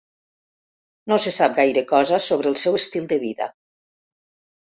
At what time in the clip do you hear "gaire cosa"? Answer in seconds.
1.59-2.19